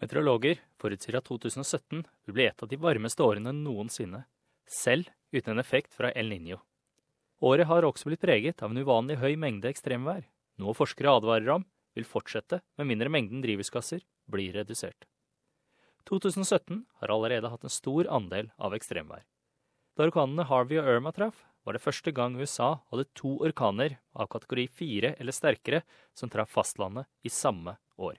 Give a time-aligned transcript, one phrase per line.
[0.00, 4.22] Meteorologer forutsier at 2017 vil bli et av de varmeste årene noensinne,
[4.64, 6.60] selv uten en effekt fra El Niño.
[7.44, 10.24] Året har også blitt preget av en uvanlig høy mengde ekstremvær,
[10.60, 11.66] noe forskere advarer om
[11.96, 15.04] vil fortsette med mindre mengden drivhusgasser blir redusert.
[16.08, 19.26] 2017 har allerede hatt en stor andel av ekstremvær.
[19.96, 24.30] Da orkanene Harvey og Irma traff, var det første gang USA hadde to orkaner av
[24.32, 25.82] kategori fire eller sterkere
[26.16, 28.16] som traff fastlandet i samme år.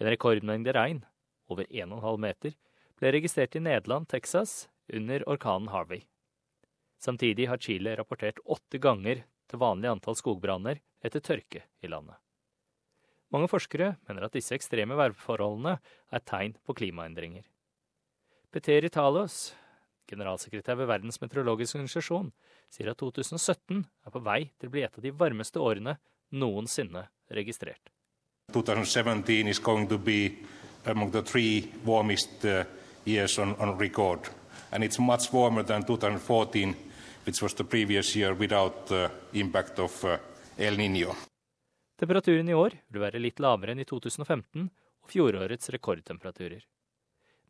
[0.00, 1.04] En rekordmengde regn,
[1.48, 2.56] over 1,5 meter,
[2.98, 6.04] ble registrert i Nederland, Texas, under orkanen Harvey.
[6.98, 12.16] Samtidig har Chile rapportert åtte ganger til vanlig antall skogbranner etter tørke i landet.
[13.34, 15.78] Mange forskere mener at disse ekstreme værforholdene
[16.14, 17.44] er tegn på klimaendringer.
[18.54, 19.54] Peter Italos,
[20.10, 22.30] generalsekretær ved Verdens meteorologiske organisasjon,
[22.70, 25.96] sier at 2017 er på vei til å bli et av de varmeste årene
[26.34, 27.93] noensinne registrert.
[28.54, 30.38] 2017 is going to be
[30.86, 32.64] among the three warmest uh,
[33.04, 34.20] years on, on record.
[34.72, 36.76] And it's much warmer than 2014,
[37.24, 40.18] which was the previous year without the uh, impact of uh,
[40.58, 41.14] El Niño.
[41.98, 46.64] Temperaturen i år vil være litt lavere enn i 2015 og fjorårets rekordtemperaturer.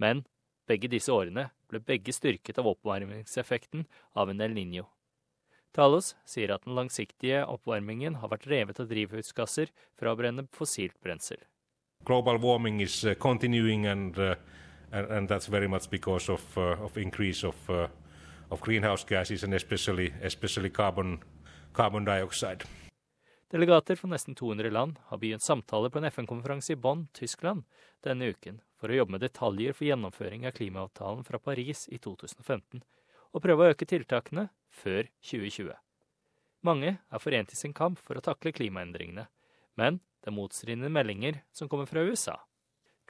[0.00, 0.24] Men
[0.68, 3.84] begge disse årene ble begge styrket av oppvarmingseffekten
[4.16, 4.86] av en El Niño.
[5.72, 10.96] Talos sier at den langsiktige oppvarmingen har vært revet av drivhusgasser fra å brenne fossilt
[11.04, 11.38] brensel.
[12.04, 14.34] Global warming is uh, continuing and, uh,
[14.90, 17.86] and, and that's very much because of, uh, of increase of, uh,
[18.50, 21.18] of greenhouse gases and especially, especially carbon,
[21.72, 22.64] carbon dioxide.
[23.50, 27.64] Delegater fra nesten 200 land har begynt samtaler på en FN-konferanse i Bonn, Tyskland,
[28.02, 32.82] denne uken for å jobbe med detaljer for gjennomføring av klimaavtalen fra Paris i 2015
[33.34, 34.48] og prøve å øke tiltakene
[34.82, 35.72] før 2020.
[36.66, 39.26] Mange er forent i sin kamp for å takle klimaendringene,
[39.80, 42.36] men det er motstridende meldinger som kommer fra USA.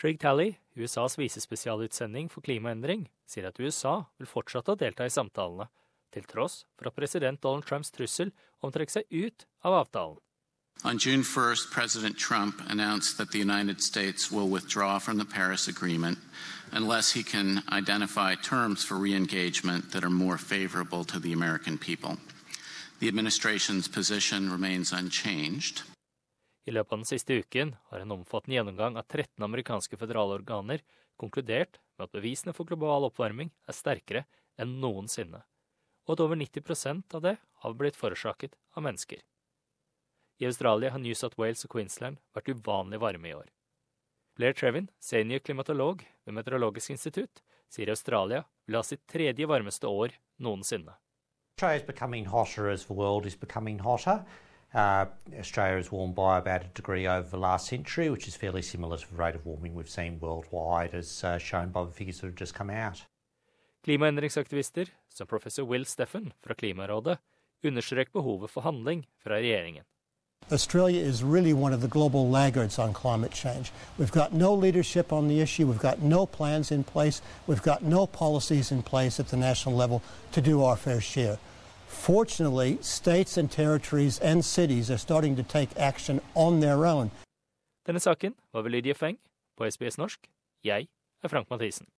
[0.01, 5.67] Trig Tally, USAs visespesialutsending for klimaendring, sier at USA vil fortsette å delta i samtalene,
[6.11, 10.19] til tross for at president Donald Trumps trussel om å trekke seg ut av avtalen.
[10.83, 15.69] On June 1st, President Trump announced that the United States will withdraw from the Paris
[15.69, 16.17] Agreement
[16.73, 21.77] unless he can identify terms for re engagement that are more favorable to the American
[21.77, 22.17] people.
[23.01, 25.83] The administration's position remains unchanged.
[26.67, 30.81] I løpet av den siste uken har en omfattende gjennomgang av 13 amerikanske føderale organer
[31.21, 34.25] konkludert med at bevisene for global oppvarming er sterkere
[34.57, 35.43] enn noensinne,
[36.09, 39.21] og at over 90 av det har blitt forårsaket av mennesker.
[40.41, 43.49] I Australia har New South Wales og Queensland vært uvanlig varme i år.
[44.39, 50.15] Blair Trevin, senior klimatolog ved Meteorologisk institutt, sier Australia vil ha sitt tredje varmeste år
[50.41, 50.95] noensinne.
[51.59, 54.25] Australia is becoming hotter as the world is becoming hotter.
[54.73, 55.05] Uh,
[55.37, 59.07] Australia warmed by about a degree over the last century, which is fairly similar to
[59.11, 62.41] the rate of warming we've seen worldwide, as uh, shown by the figures that have
[62.41, 63.05] just come out.
[63.85, 67.19] Klimaendringsaktivister, som professor Will Steffen fra Klimarådet,
[67.63, 69.85] understreker behovet for handling fra regjeringen.
[70.51, 73.71] Australia is really one of the global laggards on climate change.
[73.99, 77.85] We've got no leadership on the issue, we've got no plans in place, we've got
[77.85, 80.03] no policies in place at the national level
[80.33, 81.39] to do our fair share.
[81.87, 87.11] Fortunately, states and territories and cities are starting to take action on their own.
[87.87, 89.19] Denne saken var ved Lydia Feng
[89.57, 90.21] på SBS norsk.
[90.65, 90.89] Jeg
[91.25, 91.87] er Frank Mathisen.